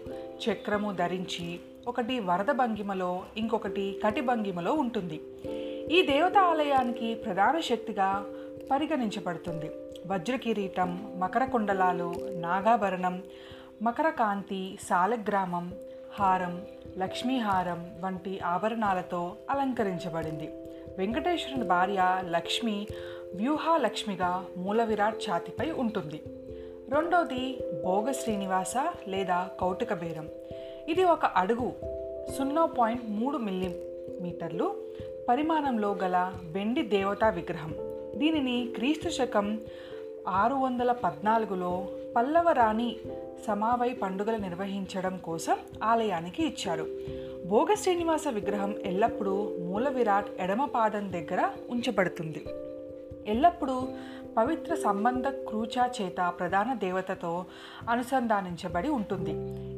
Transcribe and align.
చక్రము 0.47 0.92
ధరించి 0.92 1.61
ఒకటి 1.89 2.20
వరద 2.20 2.44
భంగిమలో 2.44 3.22
ఇంకొకటి 3.37 4.00
కటి 4.05 4.20
భంగిమలో 4.20 4.72
ఉంటుంది. 4.72 5.20
ఈ 5.92 6.03
దేవత 6.03 6.39
ఆలయానికి 6.39 7.15
ప్రధాన 7.15 7.61
శక్తిగా 7.61 8.27
పరిగణించబడుతుంది. 8.70 9.70
వజ్రకిరీటం 10.06 11.12
మకర 11.19 11.45
కుండలాలు 11.45 12.14
నాగాభరణం 12.33 13.22
మకరకాంతి 13.83 14.78
సాలగ్రామం 14.83 15.75
హారం 16.14 16.62
లక్ష్మీహారం 16.98 17.91
వంటి 18.00 18.41
ఆభరణాలతో 18.41 19.34
అలంకరించబడింది. 19.50 20.48
వెంకటేశ్వరుని 20.98 21.64
భార్య 21.64 22.22
లక్ష్మి 22.31 22.86
వ్యూహాలక్ష్మిగా 23.34 24.44
మూల 24.56 24.84
విరాట్ 24.84 25.17
ఛాతిపై 25.31 25.70
ఉంటుంది. 25.70 26.22
రెండోది 26.89 27.59
భోగ 27.84 28.11
శ్రీనివాస 28.11 28.75
లేదా 29.09 29.50
కౌటుక 29.61 29.94
బేరం. 29.94 30.28
ఇది 30.89 31.05
ఒక 31.05 31.27
అడుగు 31.27 31.72
సున్నా 32.39 32.66
పాయింట్ 32.66 33.03
మూడు 33.09 33.39
మిల్లీమీటర్లు 33.39 34.77
పరిమాణంలో 35.28 35.92
గల 35.92 36.33
వెండి 36.42 36.83
దేవతా 36.83 37.28
విగ్రహం. 37.28 37.75
దీనిని 38.19 38.69
క్రీస్తు 38.75 39.09
శకం 39.09 39.61
ఆరు 40.28 40.55
వందల 40.55 40.92
పద్నాలుగులో 40.92 41.89
పల్లవ 42.17 42.53
రాణి 42.53 42.97
సమావై 43.47 43.92
పండుగలు 43.92 44.37
నిర్వహించడం 44.37 45.17
కోసం 45.17 45.56
ఆలయానికి 45.83 46.47
ఇచ్చారు. 46.47 46.87
భోగ 47.48 47.75
శ్రీనివాస 47.75 48.25
విగ్రహం 48.28 48.75
ఎల్లప్పుడూ 48.84 49.56
మూల 49.61 49.89
విరాట్ 49.89 50.27
ఎడమ 50.39 50.65
పాదం 50.65 51.12
దగ్గర 51.12 51.48
ఉంచబడుతుంది. 51.70 52.45
ఎల్లప్పుడూ 53.27 53.83
పవిత్ర 54.37 54.75
సంబంధ 54.75 55.28
క్రూచా 55.28 55.91
చేత 56.03 56.33
ప్రధాన 56.39 56.75
దేవతతో 56.75 57.45
అనుసంధానించబడి 57.91 58.89
ఉంటుంది. 58.89 59.31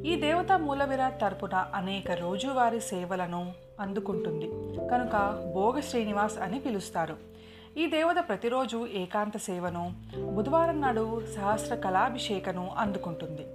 ఈ 0.08 0.20
దేవత 0.20 0.52
మూల 0.52 0.84
విరాట్ 0.84 1.20
తరపున 1.20 1.66
అనేక 1.74 2.10
రోజువారీ 2.10 2.80
సేవలను 2.80 3.52
అందుకుంటుంది. 3.80 4.46
కనుక 4.88 5.42
భోగ 5.54 5.80
శ్రీనివాస్ 5.80 6.38
అని 6.38 6.60
పిలుస్తారు. 6.60 7.33
ఈ 7.78 7.86
దేవత 7.86 8.16
ప్రతిరోజు 8.28 8.86
ఏకాంత 8.86 9.36
సేవను 9.36 9.92
బుధవారం 10.34 10.80
నాడు 10.80 11.22
సహస్ర 11.36 11.74
కళాభిషేకను 11.74 12.70
అందుకుంటుంది. 12.78 13.46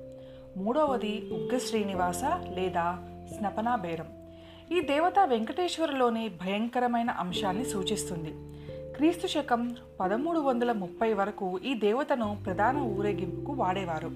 మూడవది 0.58 1.30
ఉగ్ర 1.34 1.58
శ్రీనివాస 1.58 2.24
లేదా 2.26 3.00
స్నపనా 3.38 3.76
బేరం 3.76 4.06
ఈ 4.72 4.82
దేవత 4.82 5.14
వెంకటేశ్వరలోని 5.26 6.30
భయంకరమైన 6.30 7.10
అంశాన్ని 7.10 7.66
సూచిస్తుంది. 7.66 8.34
క్రీస్తు 8.94 9.28
శకం 9.28 9.76
పదమూడు 10.00 10.40
వందల 10.40 10.72
ముప్పై 10.72 11.14
వరకు 11.14 11.60
ఈ 11.60 11.74
దేవతను 11.74 12.38
ప్రధాన 12.46 12.78
ఊరేగింపుకు 12.78 13.52
వాడేవారు. 13.52 14.12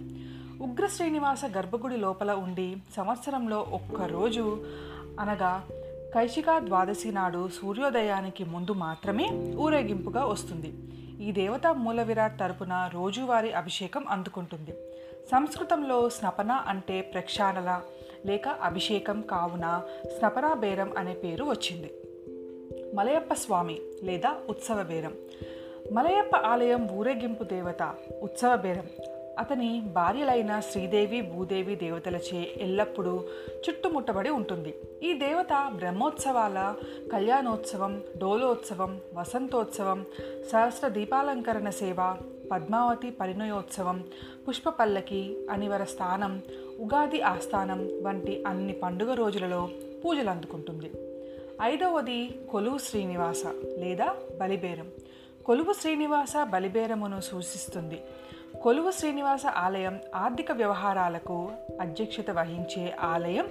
ఉగ్ర 0.63 0.87
శ్రీనివాస 0.87 1.41
గర్భగుడి 1.57 1.97
లోపల 1.97 2.31
ఉండి 2.31 2.77
సంవత్సరంలో 2.95 3.59
ఒక్కరోజు 3.59 4.65
అనగా 5.19 5.63
కైశికా 6.13 6.59
ద్వాదశి 6.59 7.11
నాడు 7.11 7.49
సూర్యోదయానికి 7.61 8.45
ముందు 8.45 8.73
మాత్రమే 8.73 9.53
ఊరేగింపుగా 9.55 10.25
వస్తుంది. 10.25 10.73
ఈ 11.27 11.31
దేవత 11.31 11.67
మూల 11.67 12.03
విరాట్ 12.03 12.39
తరపున 12.39 12.89
రోజువారీ 12.93 13.51
అభిషేకం 13.51 14.05
అందుకుంటుంది. 14.09 14.71
సంస్కృతంలో 15.31 16.09
స్నపన 16.09 16.51
అంటే 16.51 17.01
ప్రక్షాళన 17.01 17.81
లేక 18.25 18.47
అభిషేకం 18.47 19.21
కావున 19.21 19.81
స్నపనా 20.17 20.53
బేరం 20.53 20.93
అనే 20.97 21.13
పేరు 21.13 21.45
వచ్చింది. 21.45 21.91
మలయప్ప 22.95 23.33
స్వామి 23.33 23.79
లేదా 24.03 24.35
ఉత్సవ 24.49 24.83
బేరం. 24.83 25.13
మలయప్ప 25.91 26.35
ఆలయం 26.35 26.89
ఊరేగింపు 26.91 27.43
దేవత 27.43 27.95
ఉత్సవ 28.21 28.55
బేరం. 28.55 29.12
అతని 29.39 29.81
భార్యలైన 29.81 30.59
శ్రీదేవి 30.59 31.21
భూదేవి 31.21 31.75
దేవతలచే 31.75 32.53
ఎల్లప్పుడూ 32.57 33.23
చుట్టుముట్టబడి 33.69 34.29
ఉంటుంది. 34.29 34.75
ఈ 35.03 35.13
దేవత 35.13 35.71
బ్రహ్మోత్సవాల 35.75 36.75
కళ్యాణోత్సవం 37.11 38.01
డోలోత్సవం 38.17 38.99
వసంతోత్సవం 39.13 40.05
సహస్ర 40.51 40.87
దీపాలంకరణ 40.87 41.69
సేవ 41.69 42.15
పద్మావతి 42.51 43.09
పరిణయోత్సవం 43.09 44.03
పుష్పపల్లకి 44.47 45.47
అనివర 45.49 45.83
స్థానం 45.83 46.41
ఉగాది 46.79 47.21
ఆస్థానం 47.21 47.89
వంటి 48.03 48.43
అన్ని 48.47 48.73
పండుగ 48.73 49.13
రోజులలో 49.13 49.69
పూజలు 50.05 50.29
అందుకుంటుంది. 50.29 50.91
ఐదవది 51.61 52.39
కొలువు 52.51 52.77
శ్రీనివాస 52.77 53.43
లేదా 53.77 54.15
బలిబేరం. 54.39 54.91
కొలువు 55.45 55.73
శ్రీనివాస 55.73 56.33
బలిబేరమును 56.49 57.21
సూచిస్తుంది. 57.21 58.01
కొలువు 58.61 58.91
శ్రీనివాస 58.91 59.45
ఆలయం 59.45 59.99
ఆర్థిక 60.15 60.51
వ్యవహారాలకు 60.51 61.51
అధ్యక్షత 61.81 62.31
వహించే 62.31 62.91
ఆలయం 62.99 63.47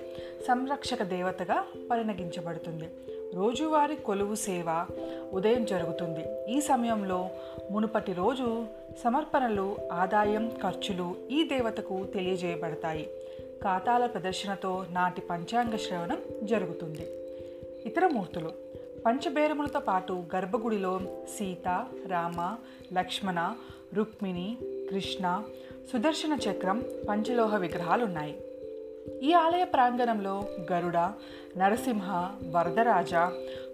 సంరక్షక 0.48 1.02
దేవతగా 1.02 1.64
పరిణగించబడుతుంది. 1.90 2.88
రోజువారీ 3.34 3.96
కొలువు 3.96 4.34
సేవ 4.34 4.86
ఉదయం 5.32 5.64
జరుగుతుంది. 5.64 6.52
ఈ 6.52 6.60
సమయంలో 6.60 7.30
మునుపటి 7.70 8.12
రోజు 8.12 8.66
సమర్పణలు 9.04 9.76
ఆదాయం 9.92 10.50
ఖర్చులు 10.62 11.14
ఈ 11.30 11.44
దేవతకు 11.44 12.04
తెలియజేయబడతాయి. 12.04 13.04
ఖాతాల 13.62 14.06
ప్రదర్శనతో 14.06 14.84
నాటి 14.90 15.20
పంచాంగ 15.20 15.76
శ్రవణం 15.76 16.18
జరుగుతుంది. 16.42 17.06
ఇతర 17.86 18.06
మూర్తులు. 18.06 18.72
పంచబేరములతో 19.06 19.80
పాటు 19.80 20.24
గర్భగుడిలో 20.34 21.00
సీత 21.38 21.86
రామ 22.06 22.56
లక్ష్మణ 22.92 23.54
రుక్మిణి 23.94 24.56
కృష్ణ 24.92 25.42
సుదర్శన 25.92 26.32
చక్రం 26.34 26.82
పంచలోహ 27.08 27.56
విగ్రహాలు 27.56 28.04
ఉన్నాయి 28.04 28.34
ఈ 29.22 29.32
ఆలయ 29.32 29.64
ప్రాంగణంలో 29.64 30.44
గరుడ 30.72 30.96
నరసింహ 31.56 32.08
వరదరాజ 32.50 33.14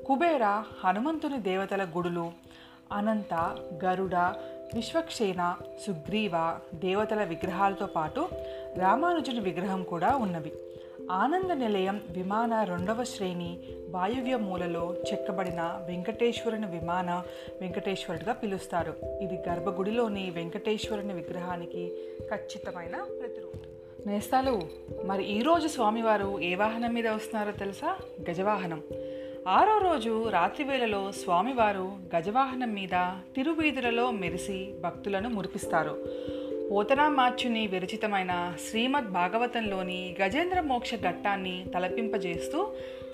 కుబేర 0.06 0.44
హనుమంతుని 0.84 1.40
దేవతల 1.40 1.84
గుడులు 1.84 2.32
అనంత 2.92 3.34
గరుడ 3.84 4.14
విశ్వక్షేణ 4.74 5.56
సుగ్రీవ 5.86 6.58
దేవతల 6.74 7.24
విగ్రహాలతో 7.24 7.86
పాటు 7.86 8.28
రామానుజుని 8.76 9.40
విగ్రహం 9.40 9.82
కూడా 9.82 10.16
ఉన్నవి. 10.16 10.52
ఆనంద 11.10 11.50
నిలయం 11.50 12.00
విమాన 12.10 12.62
రెండవ 12.62 13.04
శ్రేణి 13.04 13.58
వాయువ్య 13.90 14.36
మూలలో 14.36 14.94
చెక్కబడిన 15.12 15.80
వెంకటేశ్వరుని 15.86 16.66
విమాన 16.66 17.22
వెంకటేశ్వరుడిగా 17.60 18.32
పిలుస్తారు. 18.32 18.94
ఇది 19.22 19.34
గర్భగుడిలోని 19.48 20.30
వెంకటేశ్వరుని 20.30 21.12
విగ్రహానికి 21.12 21.92
ఖచ్చితమైన 22.34 22.96
ప్రతిరూపం. 23.20 23.60
నేస్తాలు 24.06 24.60
మరి 25.04 25.24
ఈరోజు 25.24 25.68
స్వామివారు 25.68 26.40
ఏ 26.40 26.54
వాహనం 26.54 26.94
మీద 26.94 27.08
వస్తున్నారో 27.08 27.52
తెలుసా? 27.52 27.98
గజవాహనం. 28.30 28.82
ఆరో 29.48 29.78
రోజు 29.78 30.28
రాత్రివేళలో 30.28 31.12
స్వామివారు 31.12 31.92
గజవాహనం 32.16 32.74
మీద 32.74 33.12
తిరువీధులలో 33.34 34.10
మెరిసి 34.10 34.74
భక్తులను 34.84 35.28
మురిపిస్తారు. 35.28 36.04
పోతనామాచ్యుని 36.70 37.66
విరచితమైన 37.66 38.54
శ్రీమద్ 38.70 39.12
భాగవతంలోని 39.12 40.16
గజేంద్ర 40.22 40.60
మోక్ష 40.60 40.94
ఘట్టాన్ని 40.94 41.66
తలపింపజేస్తూ 41.74 42.72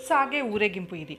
సాగే 0.08 0.40
ఊరేగింపు 0.40 0.94
ఇది. 0.94 1.18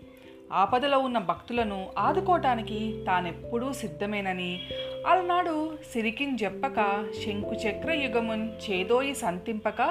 ఆపదలో 0.54 1.00
ఉన్న 1.00 1.18
భక్తులను 1.18 1.90
ఆదుకోవటానికి 1.98 3.04
తానెప్పుడూ 3.08 3.74
సిద్ధమేనని 3.74 4.62
అలనాడు 5.08 5.78
సిరికిన్ 5.94 6.38
చెప్పక 6.44 7.06
శంకు 7.26 7.56
యుగమున్ 7.92 8.50
చేదోయి 8.72 9.16
సంతింపక 9.16 9.82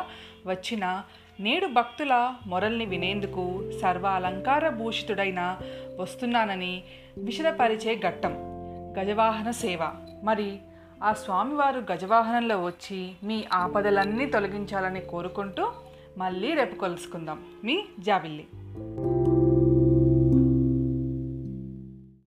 వచ్చిన 0.46 1.02
నేడు 1.40 1.66
భక్తుల 1.66 2.34
మొరల్ని 2.46 2.86
వినేందుకు 2.86 3.72
సర్వ 3.82 4.06
అలంకార 4.06 4.68
భూషితుడైన 4.68 5.60
వస్తున్నానని 6.00 6.82
విషదపరిచే 7.18 7.96
ఘట్టం. 7.96 8.34
గజవాహన 8.98 9.50
సేవ. 9.50 9.80
మరి 10.22 10.56
ఆ 11.02 11.12
స్వామివారు 11.12 11.82
గజవాహనంలో 11.92 12.64
వచ్చి 12.64 13.12
మీ 13.24 13.44
ఆపదలన్నీ 13.52 14.26
తొలగించాలని 14.26 15.00
కోరుకుంటూ 15.00 15.72
మళ్ళీ 16.18 16.54
రేపు 16.54 16.74
కలుసుకుందాం. 16.74 17.44
మీ 17.64 17.84
జాబిల్లి. 17.98 18.46